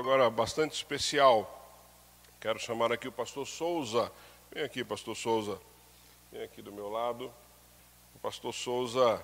[0.00, 1.58] agora bastante especial.
[2.40, 4.10] Quero chamar aqui o pastor Souza.
[4.50, 5.60] Vem aqui, pastor Souza.
[6.32, 7.30] Vem aqui do meu lado.
[8.14, 9.22] O pastor Souza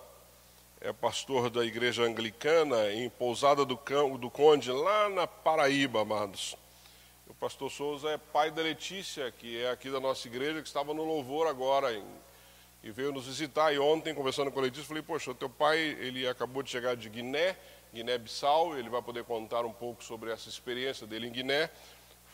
[0.79, 3.81] é pastor da igreja anglicana em Pousada do,
[4.19, 6.55] do Conde, lá na Paraíba, amados.
[7.27, 10.93] O pastor Souza é pai da Letícia, que é aqui da nossa igreja, que estava
[10.93, 12.05] no louvor agora em,
[12.83, 13.73] e veio nos visitar.
[13.73, 16.95] E ontem, conversando com a Letícia, falei: Poxa, o teu pai ele acabou de chegar
[16.97, 17.57] de Guiné,
[17.97, 21.71] Guiné-Bissau, ele vai poder contar um pouco sobre essa experiência dele em Guiné.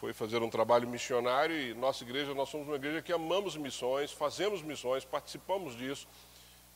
[0.00, 4.10] Foi fazer um trabalho missionário e nossa igreja, nós somos uma igreja que amamos missões,
[4.10, 6.08] fazemos missões, participamos disso.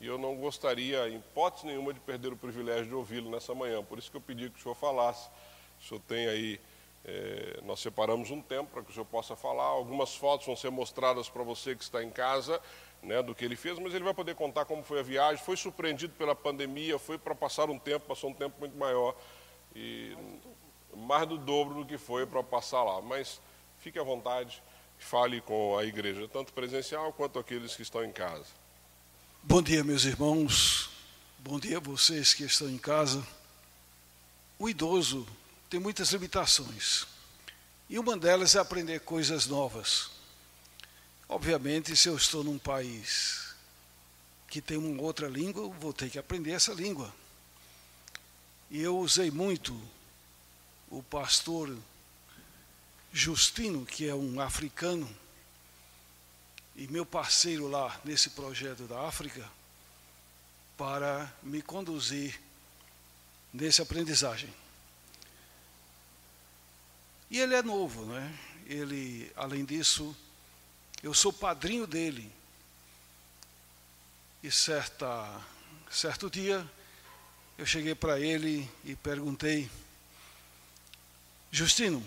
[0.00, 3.82] E eu não gostaria, em hipótese nenhuma, de perder o privilégio de ouvi-lo nessa manhã.
[3.82, 5.28] Por isso que eu pedi que o senhor falasse.
[5.80, 6.60] O senhor tem aí,
[7.04, 9.64] é, nós separamos um tempo para que o senhor possa falar.
[9.64, 12.60] Algumas fotos vão ser mostradas para você que está em casa,
[13.02, 15.42] né, do que ele fez, mas ele vai poder contar como foi a viagem.
[15.44, 19.14] Foi surpreendido pela pandemia, foi para passar um tempo, passou um tempo muito maior.
[19.74, 20.16] E
[20.96, 23.00] mais do dobro do que foi para passar lá.
[23.00, 23.40] Mas
[23.78, 24.62] fique à vontade,
[24.98, 28.46] fale com a igreja, tanto presencial quanto aqueles que estão em casa.
[29.42, 30.90] Bom dia, meus irmãos.
[31.38, 33.24] Bom dia a vocês que estão em casa.
[34.58, 35.26] O idoso
[35.70, 37.06] tem muitas limitações.
[37.88, 40.10] E uma delas é aprender coisas novas.
[41.28, 43.54] Obviamente, se eu estou num país
[44.48, 47.12] que tem uma outra língua, vou ter que aprender essa língua.
[48.70, 49.80] E eu usei muito
[50.88, 51.76] o pastor
[53.12, 55.08] Justino, que é um africano,
[56.76, 59.48] e meu parceiro lá nesse projeto da África
[60.76, 62.38] para me conduzir
[63.52, 64.52] nessa aprendizagem.
[67.30, 68.38] E ele é novo, né?
[68.66, 70.14] Ele, além disso,
[71.06, 72.28] eu sou padrinho dele.
[74.42, 75.40] E certa,
[75.88, 76.68] certo dia
[77.56, 79.70] eu cheguei para ele e perguntei:
[81.50, 82.04] Justino,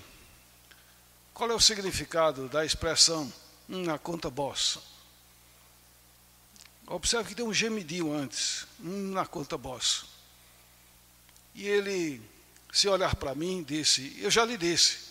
[1.34, 3.31] qual é o significado da expressão
[3.69, 4.79] na conta boss.
[6.85, 10.07] Observe que tem um gemidinho antes, na conta boss.
[11.56, 12.22] E ele,
[12.73, 15.07] se olhar para mim, disse: Eu já lhe disse.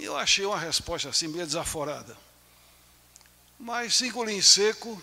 [0.00, 2.16] Eu achei uma resposta assim, meio desaforada.
[3.60, 5.00] Mas engoli em seco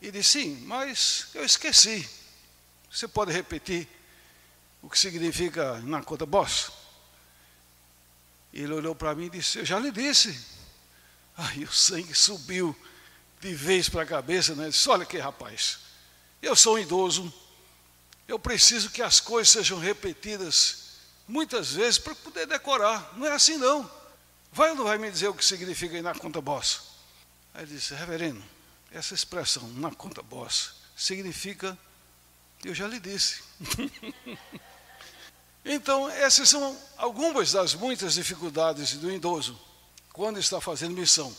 [0.00, 2.08] e disse: Sim, mas eu esqueci.
[2.90, 3.86] Você pode repetir
[4.80, 6.72] o que significa na conta boss?
[8.54, 10.56] Ele olhou para mim e disse: Eu já lhe disse.
[11.36, 12.74] Aí o sangue subiu
[13.38, 14.70] de vez para a cabeça, né?
[14.70, 15.80] Disse: Olha aqui, rapaz,
[16.40, 17.30] eu sou um idoso,
[18.26, 20.86] eu preciso que as coisas sejam repetidas
[21.28, 23.12] muitas vezes para poder decorar.
[23.18, 24.05] Não é assim, não.
[24.56, 26.80] Vai ou não vai me dizer o que significa ir na conta boss?
[27.52, 28.42] Aí ele disse: Reverendo,
[28.90, 31.76] essa expressão na conta boss significa,
[32.64, 33.42] eu já lhe disse.
[35.68, 39.60] Então, essas são algumas das muitas dificuldades do idoso
[40.12, 41.36] quando está fazendo missão.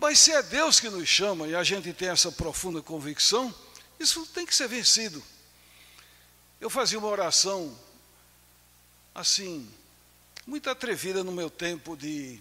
[0.00, 3.54] Mas se é Deus que nos chama e a gente tem essa profunda convicção,
[4.00, 5.22] isso tem que ser vencido.
[6.60, 7.78] Eu fazia uma oração
[9.14, 9.72] assim,
[10.46, 12.40] muito atrevida no meu tempo de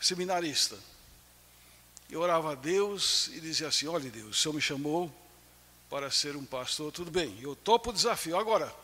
[0.00, 0.78] seminarista.
[2.10, 5.12] Eu orava a Deus e dizia assim: Olha, Deus, o Senhor me chamou
[5.88, 8.36] para ser um pastor, tudo bem, eu topo o desafio.
[8.36, 8.74] Agora,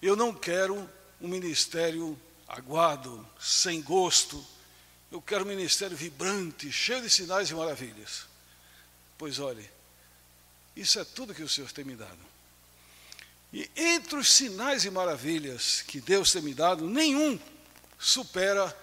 [0.00, 0.88] eu não quero
[1.20, 2.18] um ministério
[2.48, 4.44] aguado, sem gosto.
[5.10, 8.26] Eu quero um ministério vibrante, cheio de sinais e maravilhas.
[9.18, 9.68] Pois olhe,
[10.74, 12.18] isso é tudo que o Senhor tem me dado.
[13.52, 17.38] E entre os sinais e maravilhas que Deus tem me dado, nenhum
[17.98, 18.74] supera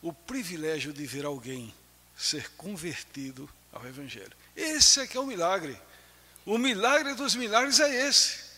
[0.00, 1.74] o privilégio de ver alguém
[2.16, 4.32] ser convertido ao Evangelho.
[4.54, 5.78] Esse é que é o milagre.
[6.46, 8.48] O milagre dos milagres é esse.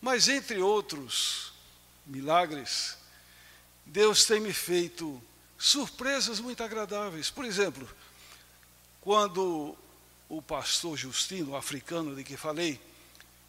[0.00, 1.52] Mas, entre outros
[2.06, 2.96] milagres,
[3.86, 5.22] Deus tem me feito
[5.58, 7.30] surpresas muito agradáveis.
[7.30, 7.88] Por exemplo,
[9.00, 9.76] quando
[10.28, 12.80] o pastor Justino, o africano de que falei,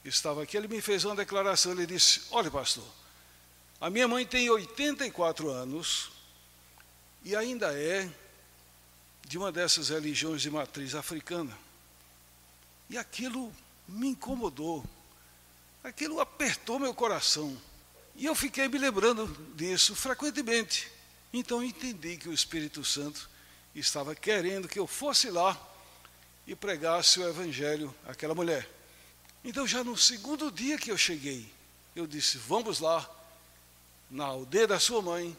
[0.03, 1.71] estava aqui, ele me fez uma declaração.
[1.71, 2.85] Ele disse: Olha, pastor,
[3.79, 6.11] a minha mãe tem 84 anos
[7.23, 8.09] e ainda é
[9.27, 11.57] de uma dessas religiões de matriz africana.
[12.89, 13.53] E aquilo
[13.87, 14.83] me incomodou.
[15.83, 17.57] Aquilo apertou meu coração.
[18.15, 20.91] E eu fiquei me lembrando disso frequentemente.
[21.31, 23.29] Então entendi que o Espírito Santo
[23.73, 25.59] estava querendo que eu fosse lá
[26.45, 28.69] e pregasse o Evangelho àquela mulher.
[29.43, 31.45] Então, já no segundo dia que eu cheguei,
[31.95, 33.09] eu disse: Vamos lá,
[34.09, 35.37] na aldeia da sua mãe,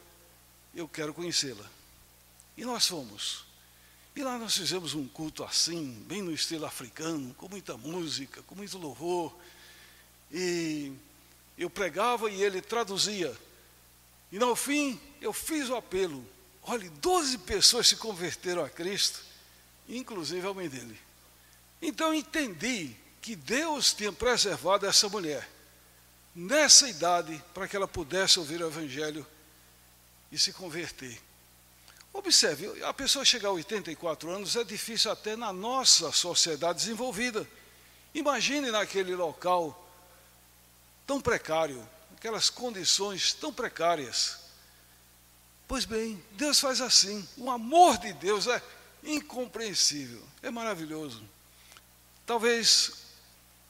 [0.75, 1.65] eu quero conhecê-la.
[2.57, 3.45] E nós fomos.
[4.15, 8.55] E lá nós fizemos um culto assim, bem no estilo africano, com muita música, com
[8.55, 9.35] muito louvor.
[10.31, 10.93] E
[11.59, 13.37] eu pregava e ele traduzia.
[14.31, 16.25] E no fim, eu fiz o apelo.
[16.63, 19.21] Olhe, 12 pessoas se converteram a Cristo,
[19.89, 20.99] inclusive a mãe dele.
[21.83, 25.49] Então entendi que Deus tinha preservado essa mulher
[26.35, 29.27] nessa idade para que ela pudesse ouvir o Evangelho
[30.31, 31.19] e se converter.
[32.13, 37.49] Observe, a pessoa chegar a 84 anos é difícil até na nossa sociedade desenvolvida.
[38.15, 39.91] Imagine naquele local
[41.07, 41.83] tão precário,
[42.19, 44.39] aquelas condições tão precárias.
[45.67, 47.27] Pois bem, Deus faz assim.
[47.39, 48.63] O amor de Deus é
[49.03, 51.27] incompreensível, é maravilhoso.
[52.27, 53.04] Talvez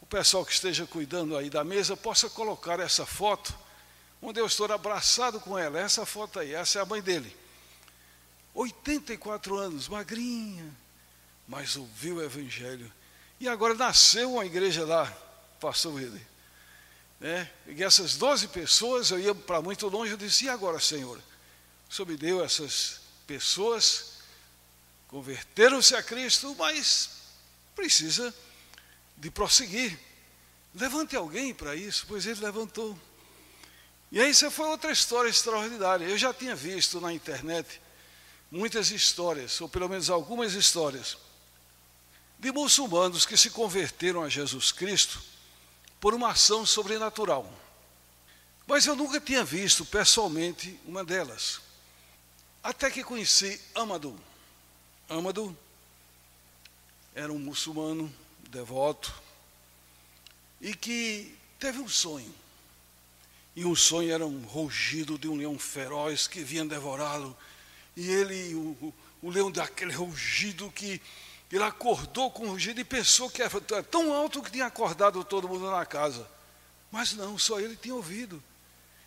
[0.04, 3.54] o pessoal que esteja cuidando aí da mesa possa colocar essa foto,
[4.20, 5.80] onde eu estou abraçado com ela.
[5.80, 7.34] Essa foto aí, essa é a mãe dele.
[8.52, 10.70] 84 anos, magrinha,
[11.48, 12.92] mas ouviu o Evangelho.
[13.40, 15.10] E agora nasceu uma igreja lá,
[15.58, 16.26] pastor ele.
[17.18, 17.50] Né?
[17.66, 21.18] E essas 12 pessoas, eu ia para muito longe, eu disse, e agora, Senhor?
[21.88, 24.18] O Senhor me deu essas pessoas,
[25.08, 27.08] converteram-se a Cristo, mas
[27.74, 28.34] precisa
[29.16, 29.98] de prosseguir.
[30.74, 32.98] Levante alguém para isso, pois ele levantou.
[34.10, 36.04] E aí, isso foi outra história extraordinária.
[36.04, 37.80] Eu já tinha visto na internet
[38.50, 41.16] muitas histórias, ou pelo menos algumas histórias,
[42.38, 45.20] de muçulmanos que se converteram a Jesus Cristo
[46.00, 47.50] por uma ação sobrenatural.
[48.66, 51.60] Mas eu nunca tinha visto pessoalmente uma delas.
[52.62, 54.18] Até que conheci Amadou.
[55.08, 55.56] Amadou
[57.14, 58.12] era um muçulmano
[58.54, 59.12] devoto
[60.60, 62.32] e que teve um sonho.
[63.56, 67.36] E um sonho era um rugido de um leão feroz que vinha devorá-lo.
[67.96, 71.00] E ele, o, o leão daquele rugido que
[71.52, 75.48] ele acordou com o rugido e pensou que era tão alto que tinha acordado todo
[75.48, 76.28] mundo na casa.
[76.90, 78.42] Mas não, só ele tinha ouvido.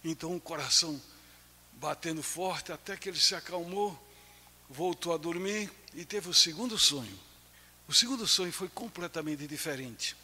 [0.04, 1.02] Então o coração
[1.74, 3.98] batendo forte até que ele se acalmou,
[4.70, 7.27] voltou a dormir e teve o segundo sonho.
[7.88, 10.16] O segundo sonho foi completamente diferente.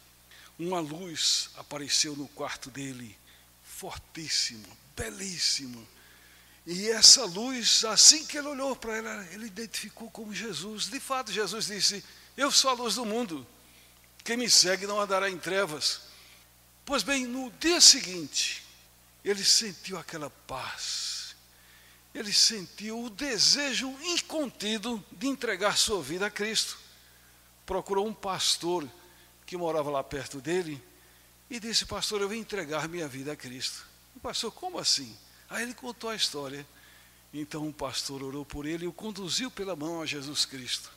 [0.58, 3.16] Uma luz apareceu no quarto dele,
[3.62, 5.82] fortíssima, belíssima.
[6.66, 10.86] E essa luz, assim que ele olhou para ela, ele identificou como Jesus.
[10.86, 12.04] De fato, Jesus disse:
[12.36, 13.46] Eu sou a luz do mundo.
[14.22, 16.02] Quem me segue não andará em trevas.
[16.84, 18.62] Pois bem, no dia seguinte,
[19.24, 21.34] ele sentiu aquela paz.
[22.14, 26.83] Ele sentiu o desejo incontido de entregar sua vida a Cristo.
[27.66, 28.88] Procurou um pastor
[29.46, 30.82] que morava lá perto dele
[31.48, 33.86] e disse: Pastor, eu vim entregar minha vida a Cristo.
[34.16, 35.16] O pastor, como assim?
[35.48, 36.66] Aí ele contou a história.
[37.32, 40.90] Então o pastor orou por ele e o conduziu pela mão a Jesus Cristo.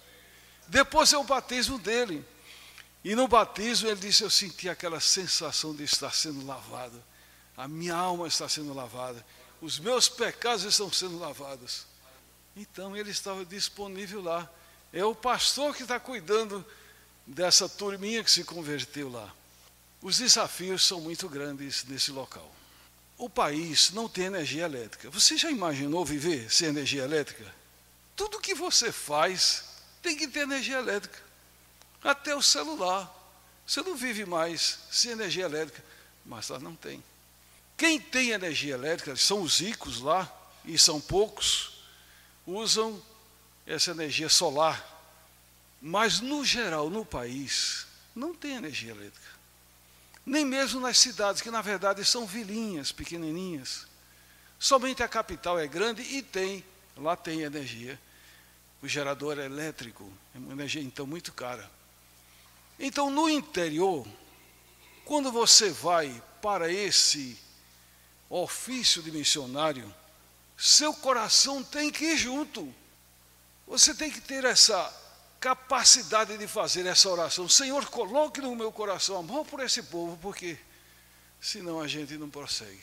[0.68, 2.24] Depois é o batismo dele.
[3.04, 7.04] E no batismo ele disse: Eu senti aquela sensação de estar sendo lavado.
[7.56, 9.26] A minha alma está sendo lavada.
[9.62, 11.86] Os meus pecados estão sendo lavados.
[12.56, 14.50] Então ele estava disponível lá.
[14.92, 16.66] É o pastor que está cuidando
[17.26, 19.34] dessa turminha que se converteu lá.
[20.02, 22.54] Os desafios são muito grandes nesse local.
[23.18, 25.10] O país não tem energia elétrica.
[25.10, 27.54] Você já imaginou viver sem energia elétrica?
[28.16, 29.66] Tudo que você faz
[30.02, 31.20] tem que ter energia elétrica.
[32.04, 33.14] Até o celular.
[33.66, 35.84] Você não vive mais sem energia elétrica,
[36.26, 37.04] mas lá não tem.
[37.76, 40.32] Quem tem energia elétrica, são os ricos lá,
[40.64, 41.84] e são poucos,
[42.46, 43.02] usam
[43.68, 44.98] essa energia solar
[45.82, 49.38] mas, no geral, no país, não tem energia elétrica.
[50.26, 53.86] Nem mesmo nas cidades, que na verdade são vilinhas, pequenininhas.
[54.60, 56.66] Somente a capital é grande e tem,
[56.98, 58.00] lá tem energia.
[58.82, 61.70] O gerador é elétrico, é uma energia então muito cara.
[62.80, 64.06] Então, no interior,
[65.06, 67.38] quando você vai para esse
[68.30, 69.94] ofício de missionário,
[70.58, 72.74] seu coração tem que ir junto.
[73.68, 74.94] Você tem que ter essa
[75.40, 77.48] capacidade de fazer essa oração.
[77.50, 80.58] Senhor, coloque no meu coração amor por esse povo, porque
[81.42, 82.82] senão a gente não prossegue.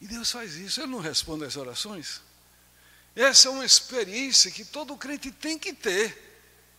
[0.00, 2.20] E Deus faz isso, Ele não responde às orações.
[3.14, 6.30] Essa é uma experiência que todo crente tem que ter.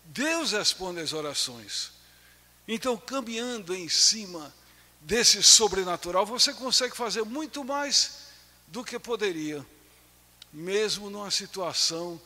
[0.05, 1.91] Deus responde às orações.
[2.67, 4.53] Então, caminhando em cima
[5.01, 8.23] desse sobrenatural, você consegue fazer muito mais
[8.67, 9.65] do que poderia,
[10.51, 12.19] mesmo numa situação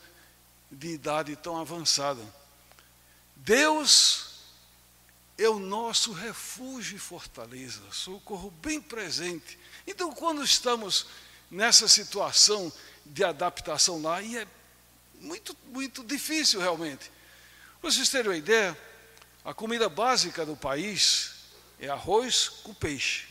[0.71, 2.21] de idade tão avançada.
[3.35, 4.27] Deus
[5.37, 9.57] é o nosso refúgio e fortaleza, socorro bem presente.
[9.85, 11.07] Então, quando estamos
[11.49, 12.71] nessa situação
[13.05, 14.47] de adaptação lá, e é
[15.19, 17.11] muito, muito difícil realmente.
[17.79, 18.77] Para vocês terem uma ideia,
[19.45, 21.35] a comida básica do país
[21.79, 23.27] é arroz com peixe.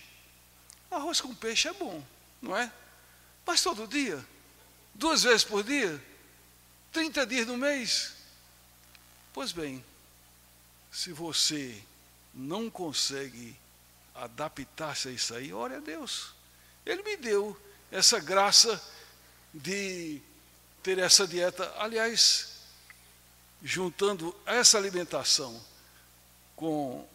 [0.90, 2.02] Arroz com peixe é bom,
[2.40, 2.72] não é?
[3.44, 4.24] Mas todo dia,
[4.94, 6.02] duas vezes por dia,
[6.96, 8.14] 30 dias no mês.
[9.34, 9.84] Pois bem,
[10.90, 11.78] se você
[12.32, 13.54] não consegue
[14.14, 16.32] adaptar-se a isso aí, ore a Deus.
[16.86, 17.54] Ele me deu
[17.92, 18.82] essa graça
[19.52, 20.22] de
[20.82, 21.70] ter essa dieta.
[21.76, 22.62] Aliás,
[23.62, 25.62] juntando essa alimentação
[26.54, 27.06] com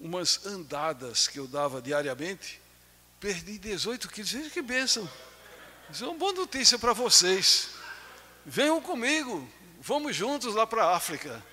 [0.00, 2.58] umas andadas que eu dava diariamente,
[3.20, 4.32] perdi 18 quilos.
[4.32, 5.06] Veja que bênção.
[5.90, 7.75] Isso é uma boa notícia para vocês.
[8.48, 9.46] Venham comigo,
[9.80, 11.44] vamos juntos lá para a África.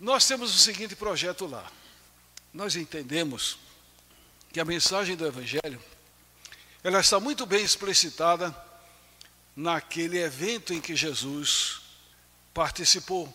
[0.00, 1.70] Nós temos o seguinte projeto lá.
[2.52, 3.56] Nós entendemos
[4.52, 5.80] que a mensagem do Evangelho
[6.82, 8.52] ela está muito bem explicitada
[9.54, 11.82] naquele evento em que Jesus
[12.52, 13.32] participou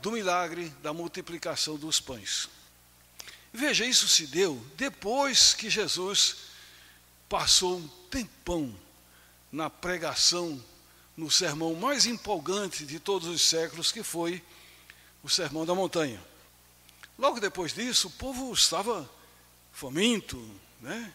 [0.00, 2.48] do milagre da multiplicação dos pães.
[3.52, 6.36] Veja, isso se deu depois que Jesus
[7.28, 8.74] passou um tempão
[9.52, 10.60] na pregação,
[11.16, 14.42] no sermão mais empolgante de todos os séculos, que foi
[15.22, 16.20] o Sermão da Montanha.
[17.18, 19.08] Logo depois disso, o povo estava
[19.72, 20.38] faminto,
[20.80, 21.12] né?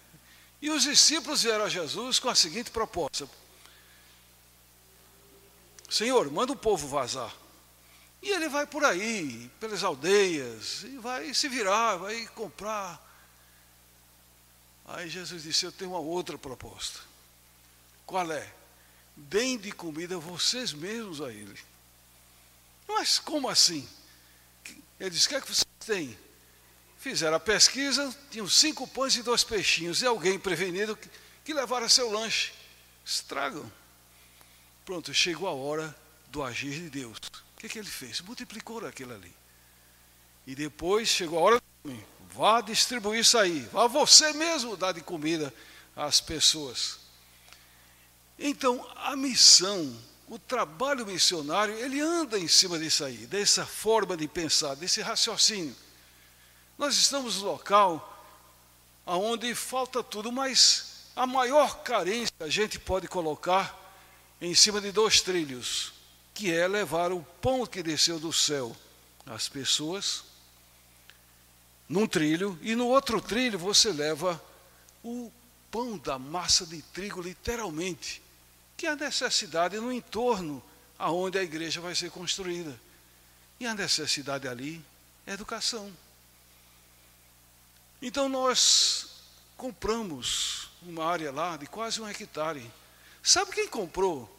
[0.62, 3.28] E os discípulos vieram a Jesus com a seguinte proposta:
[5.90, 7.36] Senhor, manda o povo vazar.
[8.22, 13.04] E ele vai por aí, pelas aldeias, e vai se virar, vai comprar.
[14.86, 17.00] Aí Jesus disse: Eu tenho uma outra proposta.
[18.06, 18.57] Qual é?
[19.18, 21.60] Deem de comida vocês mesmos a ele.
[22.88, 23.88] Mas como assim?
[25.00, 26.18] Ele disse: O que é que vocês têm?
[27.00, 31.10] Fizeram a pesquisa, tinham cinco pães e dois peixinhos, e alguém prevenido que,
[31.44, 32.54] que levara seu lanche.
[33.06, 33.72] Estragam.
[34.86, 35.96] Pronto, chegou a hora
[36.30, 37.18] do agir de Deus.
[37.56, 38.22] O que, que ele fez?
[38.22, 39.34] Multiplicou aquilo ali.
[40.46, 43.62] E depois chegou a hora do Vá distribuir isso aí.
[43.72, 45.54] Vá você mesmo dar de comida
[45.96, 47.00] às pessoas.
[48.40, 49.96] Então, a missão,
[50.28, 55.76] o trabalho missionário, ele anda em cima disso aí, dessa forma de pensar, desse raciocínio.
[56.78, 58.14] Nós estamos no local
[59.06, 63.76] onde falta tudo, mas a maior carência a gente pode colocar
[64.40, 65.94] em cima de dois trilhos,
[66.34, 68.76] que é levar o pão que desceu do céu
[69.26, 70.24] às pessoas,
[71.90, 74.40] num trilho, e no outro trilho você leva
[75.04, 75.32] o
[75.72, 78.22] pão da massa de trigo, literalmente,
[78.78, 80.64] que a necessidade no entorno
[81.00, 82.80] aonde a igreja vai ser construída.
[83.60, 84.86] E a necessidade ali
[85.26, 85.92] é educação.
[88.00, 89.08] Então nós
[89.58, 92.72] compramos uma área lá de quase um hectare.
[93.24, 94.32] Sabe quem comprou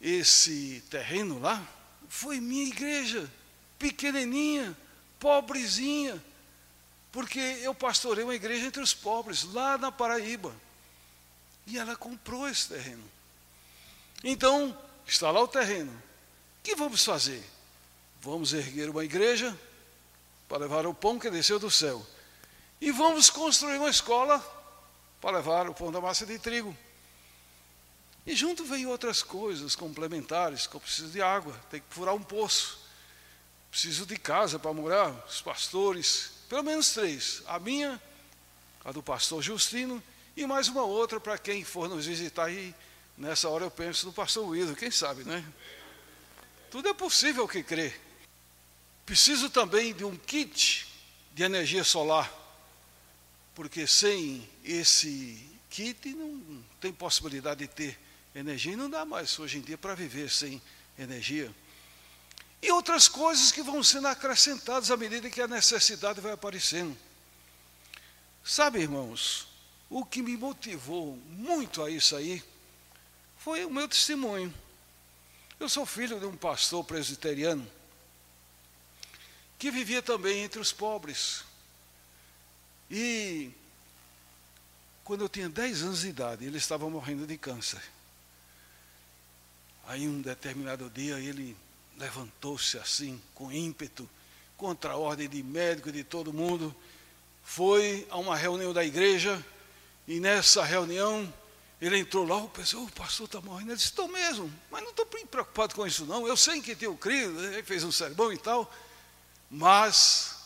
[0.00, 1.66] esse terreno lá?
[2.08, 3.28] Foi minha igreja,
[3.76, 4.76] pequenininha,
[5.18, 6.22] pobrezinha,
[7.10, 10.54] porque eu pastorei uma igreja entre os pobres, lá na Paraíba.
[11.66, 13.13] E ela comprou esse terreno.
[14.26, 14.74] Então,
[15.06, 15.92] está lá o terreno.
[15.92, 17.44] O que vamos fazer?
[18.22, 19.54] Vamos erguer uma igreja
[20.48, 22.04] para levar o pão que desceu do céu.
[22.80, 24.42] E vamos construir uma escola
[25.20, 26.74] para levar o pão da massa de trigo.
[28.26, 32.22] E junto vem outras coisas complementares, que eu preciso de água, tem que furar um
[32.22, 32.78] poço.
[33.70, 37.42] Preciso de casa para morar, os pastores, pelo menos três.
[37.46, 38.00] A minha,
[38.82, 40.02] a do pastor Justino,
[40.34, 42.50] e mais uma outra para quem for nos visitar.
[42.50, 42.74] E
[43.16, 45.44] nessa hora eu penso no pastor Wilson, quem sabe, né?
[46.70, 47.94] Tudo é possível que crê.
[49.06, 50.86] Preciso também de um kit
[51.32, 52.32] de energia solar,
[53.54, 57.98] porque sem esse kit não tem possibilidade de ter
[58.34, 60.60] energia e não dá mais hoje em dia para viver sem
[60.98, 61.54] energia.
[62.62, 66.96] E outras coisas que vão sendo acrescentadas à medida que a necessidade vai aparecendo.
[68.42, 69.46] Sabe, irmãos,
[69.90, 72.42] o que me motivou muito a isso aí
[73.44, 74.52] foi o meu testemunho.
[75.60, 77.70] Eu sou filho de um pastor presbiteriano
[79.58, 81.44] que vivia também entre os pobres.
[82.90, 83.50] E
[85.04, 87.82] quando eu tinha 10 anos de idade, ele estava morrendo de câncer.
[89.86, 91.54] Aí, um determinado dia, ele
[91.98, 94.08] levantou-se assim, com ímpeto,
[94.56, 96.74] contra a ordem de médico de todo mundo,
[97.44, 99.44] foi a uma reunião da igreja,
[100.08, 101.30] e nessa reunião,
[101.84, 103.70] ele entrou lá, o pessoal, o pastor está morrendo.
[103.70, 106.96] Ele disse, estou mesmo, mas não estou preocupado com isso não, eu sei que tenho
[106.96, 108.72] crido, ele fez um sermão e tal,
[109.50, 110.36] mas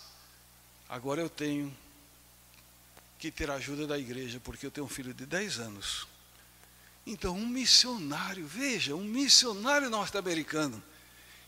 [0.89, 1.75] agora eu tenho
[3.19, 6.07] que ter a ajuda da igreja, porque eu tenho um filho de 10 anos
[7.09, 10.83] então, um missionário, veja, um missionário norte-americano,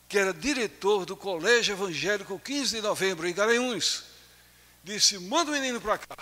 [0.08, 4.04] que era diretor do Colégio Evangélico 15 de novembro, em Garanhuns,
[4.82, 6.16] disse: manda o menino para cá.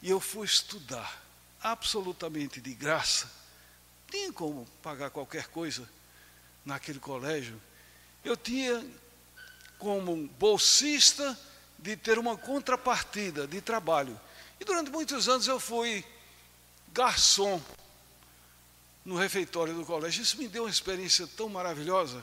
[0.00, 1.22] E eu fui estudar
[1.64, 3.30] absolutamente de graça.
[4.10, 5.88] Tinha como pagar qualquer coisa
[6.62, 7.60] naquele colégio.
[8.22, 8.86] Eu tinha
[9.78, 11.38] como bolsista
[11.78, 14.20] de ter uma contrapartida de trabalho.
[14.60, 16.04] E durante muitos anos eu fui
[16.92, 17.60] garçom
[19.04, 20.22] no refeitório do colégio.
[20.22, 22.22] Isso me deu uma experiência tão maravilhosa.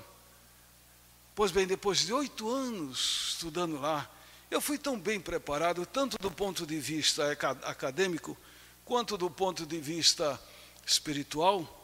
[1.33, 4.09] Pois bem, depois de oito anos estudando lá,
[4.51, 7.31] eu fui tão bem preparado, tanto do ponto de vista
[7.63, 8.37] acadêmico,
[8.85, 10.39] quanto do ponto de vista
[10.85, 11.77] espiritual,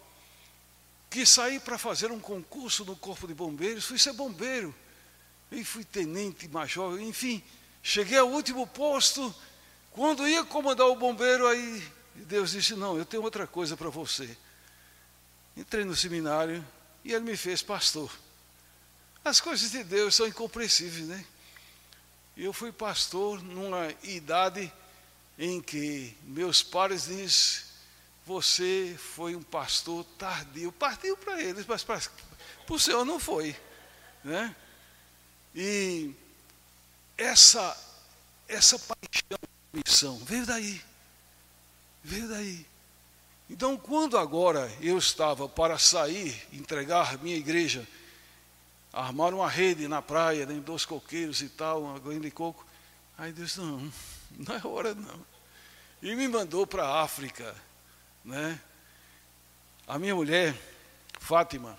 [1.10, 4.75] que saí para fazer um concurso no Corpo de Bombeiros, fui ser bombeiro,
[5.51, 7.42] e fui tenente major, enfim,
[7.82, 9.34] cheguei ao último posto,
[9.92, 14.38] quando ia comandar o bombeiro, aí Deus disse, não, eu tenho outra coisa para você.
[15.56, 16.63] Entrei no seminário
[17.04, 18.12] e ele me fez pastor.
[19.24, 21.25] As coisas de Deus são incompreensíveis, né?
[22.36, 24.72] Eu fui pastor numa idade
[25.38, 27.65] em que meus pais dizem,
[28.25, 30.72] você foi um pastor tardio.
[30.72, 32.01] Partiu para eles, mas para,
[32.70, 33.56] o Senhor não foi.
[34.24, 34.56] Né?
[35.56, 36.13] E
[37.17, 37.75] essa,
[38.48, 39.39] essa paixão
[39.72, 40.82] missão veio daí.
[42.03, 42.65] Veio daí.
[43.50, 47.88] Então, quando agora eu estava para sair, entregar minha igreja
[48.91, 52.65] armaram uma rede na praia, dentro dos coqueiros e tal, uma de coco.
[53.17, 53.91] Aí Deus, não,
[54.48, 55.25] não é hora não.
[56.01, 57.56] E me mandou para a África,
[58.24, 58.62] né?
[59.88, 60.56] A minha mulher,
[61.20, 61.77] Fátima,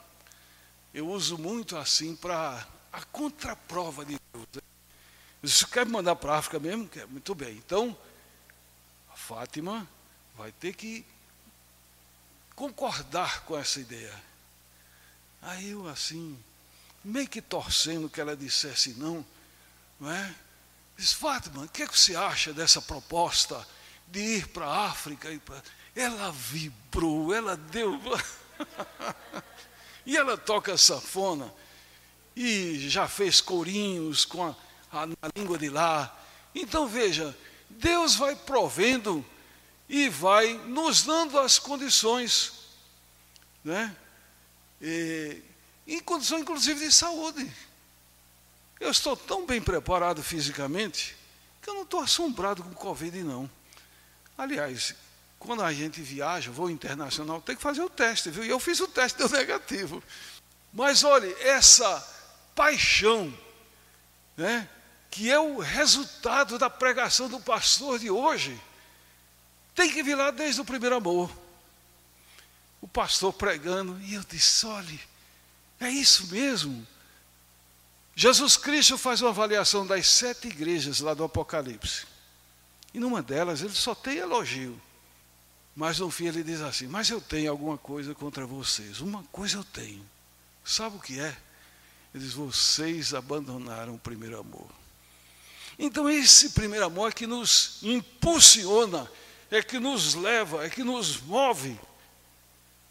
[0.93, 4.47] eu uso muito assim para a contraprova de Deus.
[4.55, 4.63] Né?
[5.43, 6.89] Você quer me mandar para a África mesmo?
[6.89, 7.07] Quer.
[7.07, 7.53] Muito bem.
[7.57, 7.97] Então,
[9.13, 9.87] a Fátima
[10.37, 11.05] vai ter que
[12.57, 14.15] concordar com essa ideia.
[15.41, 16.37] Aí eu assim,
[17.05, 19.25] meio que torcendo que ela dissesse não,
[20.01, 20.35] não é?
[20.99, 23.65] Diz, Fátima, o que, é que você acha dessa proposta
[24.09, 25.29] de ir para a África?
[25.95, 28.01] Ela vibrou, ela deu.
[30.05, 31.55] e ela toca sanfona
[32.35, 34.57] e já fez corinhos com a,
[34.93, 36.13] a, a língua de lá.
[36.53, 37.37] Então veja,
[37.71, 39.25] Deus vai provendo
[39.89, 42.55] e vai nos dando as condições,
[43.63, 43.97] né?
[44.83, 45.43] E,
[45.87, 47.49] em condições inclusive de saúde.
[48.81, 51.17] Eu estou tão bem preparado fisicamente
[51.61, 53.51] que eu não estou assombrado com Covid, não.
[54.37, 54.95] Aliás,
[55.39, 58.45] quando a gente viaja, voo internacional, tem que fazer o teste, viu?
[58.45, 60.03] E eu fiz o teste, deu negativo.
[60.73, 62.01] Mas olhe, essa
[62.55, 63.37] paixão,
[64.37, 64.69] né,
[65.11, 68.61] que é o resultado da pregação do pastor de hoje,
[69.75, 71.31] tem que vir lá desde o primeiro amor.
[72.81, 75.01] O pastor pregando, e eu disse: olhe,
[75.81, 76.87] é isso mesmo.
[78.21, 82.05] Jesus Cristo faz uma avaliação das sete igrejas lá do Apocalipse.
[82.93, 84.77] E numa delas ele só tem elogio.
[85.77, 89.01] Mas no fim ele diz assim: Mas eu tenho alguma coisa contra vocês.
[89.01, 90.05] Uma coisa eu tenho.
[90.65, 91.37] Sabe o que é?
[92.13, 94.69] Ele diz: Vocês abandonaram o primeiro amor.
[95.79, 99.09] Então, esse primeiro amor é que nos impulsiona,
[99.49, 101.79] é que nos leva, é que nos move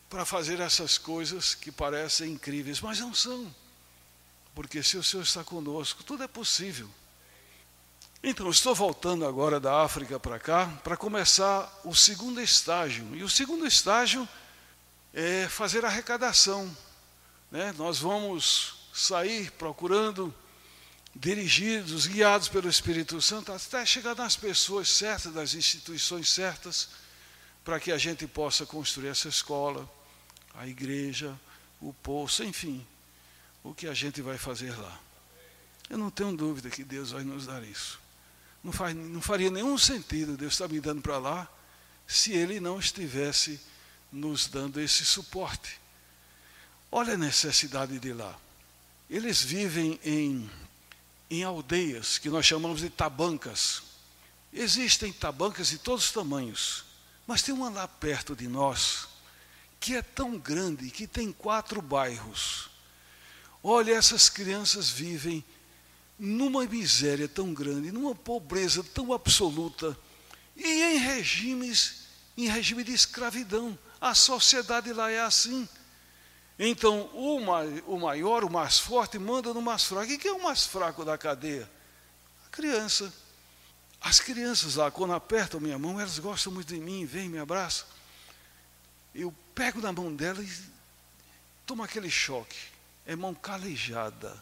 [0.09, 3.53] para fazer essas coisas que parecem incríveis, mas não são.
[4.57, 6.89] Porque se o Senhor está conosco, tudo é possível.
[8.23, 13.15] Então, estou voltando agora da África para cá para começar o segundo estágio.
[13.15, 14.27] E o segundo estágio
[15.13, 16.75] é fazer arrecadação.
[17.51, 17.71] Né?
[17.77, 20.33] Nós vamos sair procurando,
[21.15, 26.89] dirigidos, guiados pelo Espírito Santo, até chegar nas pessoas certas, das instituições certas,
[27.63, 29.87] para que a gente possa construir essa escola,
[30.55, 31.39] a igreja,
[31.79, 32.83] o poço, enfim,
[33.69, 34.99] o que a gente vai fazer lá.
[35.89, 37.99] Eu não tenho dúvida que Deus vai nos dar isso.
[38.63, 41.47] Não, faz, não faria nenhum sentido Deus estar me dando para lá
[42.07, 43.59] se Ele não estivesse
[44.11, 45.79] nos dando esse suporte.
[46.89, 48.37] Olha a necessidade de lá.
[49.09, 50.49] Eles vivem em,
[51.29, 53.83] em aldeias que nós chamamos de tabancas.
[54.53, 56.85] Existem tabancas de todos os tamanhos,
[57.25, 59.09] mas tem uma lá perto de nós
[59.79, 62.76] que é tão grande que tem quatro bairros.
[63.63, 65.43] Olha, essas crianças vivem
[66.17, 69.97] numa miséria tão grande, numa pobreza tão absoluta,
[70.55, 73.77] e em regimes, em regime de escravidão.
[74.01, 75.67] A sociedade lá é assim.
[76.57, 77.37] Então, o,
[77.87, 80.11] o maior, o mais forte, manda no mais fraco.
[80.11, 81.69] E quem é o mais fraco da cadeia?
[82.47, 83.13] A criança.
[84.01, 87.85] As crianças lá, quando apertam minha mão, elas gostam muito de mim, vêm, me abraçam.
[89.13, 90.49] Eu pego na mão dela e
[91.65, 92.57] tomo aquele choque.
[93.07, 94.37] É mão calejada.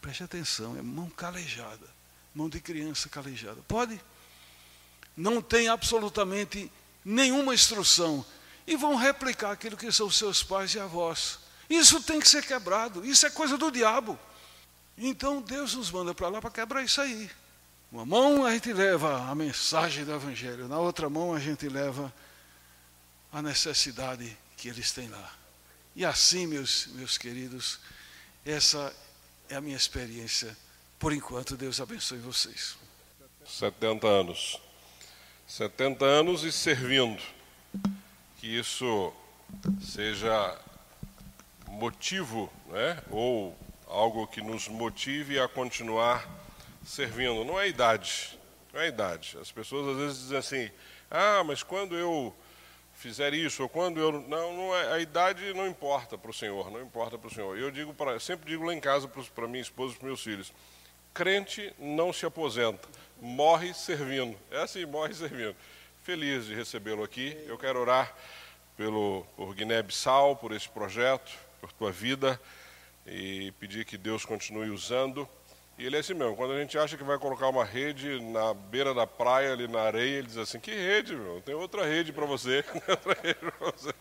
[0.00, 1.86] Preste atenção, é mão calejada.
[2.32, 3.60] Mão de criança calejada.
[3.66, 4.00] Pode?
[5.16, 6.70] Não tem absolutamente
[7.04, 8.24] nenhuma instrução
[8.66, 11.38] e vão replicar aquilo que são seus pais e avós.
[11.68, 14.18] Isso tem que ser quebrado, isso é coisa do diabo.
[14.96, 17.30] Então Deus nos manda para lá para quebrar isso aí.
[17.90, 22.12] Uma mão a gente leva a mensagem do Evangelho, na outra mão a gente leva
[23.32, 25.32] a necessidade que eles têm lá.
[25.98, 27.80] E assim, meus, meus queridos,
[28.46, 28.94] essa
[29.50, 30.56] é a minha experiência.
[30.96, 32.78] Por enquanto, Deus abençoe vocês.
[33.44, 34.60] 70 anos.
[35.48, 37.20] 70 anos e servindo.
[38.38, 39.12] Que isso
[39.82, 40.56] seja
[41.66, 43.02] motivo, né?
[43.10, 43.58] ou
[43.88, 46.24] algo que nos motive a continuar
[46.86, 47.44] servindo.
[47.44, 48.38] Não é idade,
[48.72, 49.36] não é idade.
[49.40, 50.70] As pessoas às vezes dizem assim:
[51.10, 52.32] ah, mas quando eu
[52.98, 54.12] fizer isso, ou quando eu.
[54.12, 57.56] Não, não é, a idade não importa para o Senhor, não importa para o Senhor.
[57.56, 60.52] Eu digo para, sempre digo lá em casa para minha esposa e para meus filhos:
[61.14, 62.86] crente não se aposenta,
[63.20, 64.36] morre servindo.
[64.50, 65.56] É assim, morre servindo.
[66.02, 67.36] Feliz de recebê-lo aqui.
[67.46, 68.14] Eu quero orar
[68.76, 71.30] pelo, por Guiné-Bissau, por esse projeto,
[71.60, 72.40] por tua vida,
[73.06, 75.28] e pedir que Deus continue usando
[75.78, 78.52] e ele é assim mesmo, quando a gente acha que vai colocar uma rede na
[78.52, 81.40] beira da praia, ali na areia, ele diz assim, que rede, meu?
[81.40, 82.64] Tem outra rede para você.
[83.60, 83.94] você.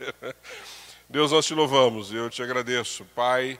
[1.08, 3.60] Deus, nós te louvamos eu te agradeço, Pai,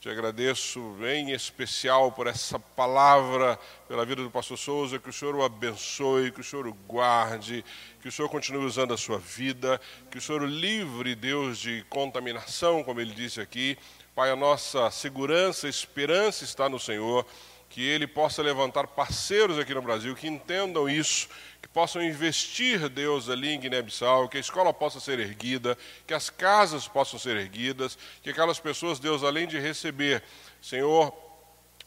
[0.00, 5.36] te agradeço em especial por essa palavra, pela vida do pastor Souza, que o Senhor
[5.36, 7.62] o abençoe, que o Senhor o guarde,
[8.00, 9.78] que o Senhor continue usando a sua vida,
[10.10, 13.76] que o Senhor o livre, Deus, de contaminação, como ele disse aqui.
[14.14, 17.26] Pai, a nossa segurança, esperança está no Senhor
[17.70, 21.28] que ele possa levantar parceiros aqui no Brasil que entendam isso,
[21.62, 26.28] que possam investir, Deus, ali em Guiné-Bissau, que a escola possa ser erguida, que as
[26.28, 30.20] casas possam ser erguidas, que aquelas pessoas, Deus, além de receber,
[30.60, 31.14] Senhor,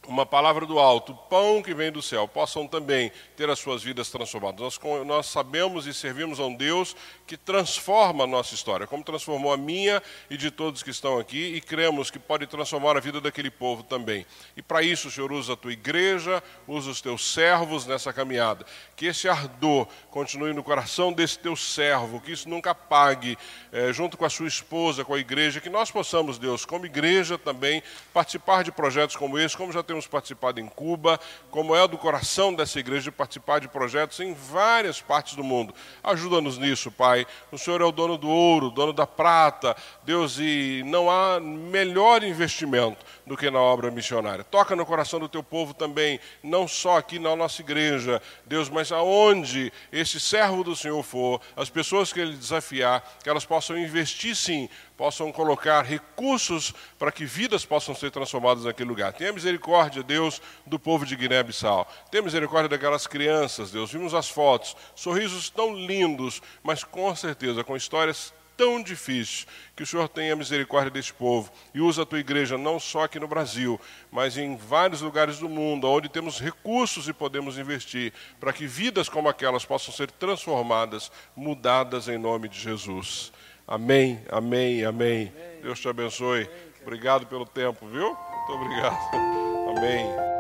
[0.07, 4.09] uma palavra do alto, pão que vem do céu, possam também ter as suas vidas
[4.09, 4.59] transformadas.
[4.59, 9.53] Nós, nós, sabemos e servimos a um Deus que transforma a nossa história, como transformou
[9.53, 13.21] a minha e de todos que estão aqui, e cremos que pode transformar a vida
[13.21, 14.25] daquele povo também.
[14.57, 18.65] E para isso, Senhor, usa a tua igreja, usa os teus servos nessa caminhada.
[18.95, 23.37] Que esse ardor continue no coração desse teu servo, que isso nunca apague,
[23.71, 27.37] é, junto com a sua esposa, com a igreja, que nós possamos, Deus, como igreja
[27.37, 27.81] também,
[28.13, 31.19] participar de projetos como esse, como já temos temos participado em Cuba,
[31.51, 35.71] como é do coração dessa igreja de participar de projetos em várias partes do mundo.
[36.03, 37.27] Ajuda-nos nisso, Pai.
[37.51, 42.23] O Senhor é o dono do ouro, dono da prata, Deus, e não há melhor
[42.23, 44.43] investimento do que na obra missionária.
[44.43, 48.91] Toca no coração do teu povo também, não só aqui na nossa igreja, Deus, mas
[48.91, 54.35] aonde esse servo do Senhor for, as pessoas que ele desafiar, que elas possam investir
[54.35, 59.11] sim possam colocar recursos para que vidas possam ser transformadas naquele lugar.
[59.11, 61.85] Tenha misericórdia, Deus, do povo de Guiné-Bissau.
[62.09, 63.91] Tenha misericórdia daquelas crianças, Deus.
[63.91, 69.47] Vimos as fotos, sorrisos tão lindos, mas com certeza com histórias tão difíceis.
[69.75, 73.19] Que o Senhor tenha misericórdia desse povo e usa a tua igreja não só aqui
[73.19, 73.79] no Brasil,
[74.11, 79.09] mas em vários lugares do mundo, onde temos recursos e podemos investir, para que vidas
[79.09, 83.31] como aquelas possam ser transformadas, mudadas em nome de Jesus.
[83.67, 85.33] Amém, amém, amém.
[85.61, 86.49] Deus te abençoe.
[86.81, 88.07] Obrigado pelo tempo, viu?
[88.07, 89.42] Muito obrigado.
[89.75, 90.32] Amém.